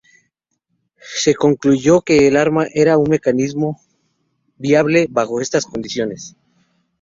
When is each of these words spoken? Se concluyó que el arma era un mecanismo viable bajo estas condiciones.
Se 1.15 1.35
concluyó 1.35 2.01
que 2.01 2.27
el 2.27 2.35
arma 2.35 2.65
era 2.73 2.97
un 2.97 3.07
mecanismo 3.07 3.79
viable 4.57 5.05
bajo 5.07 5.39
estas 5.41 5.65
condiciones. 5.65 6.35